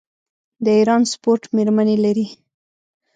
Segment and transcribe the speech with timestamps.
[0.63, 2.27] د ایران سپورټ میرمنې لري.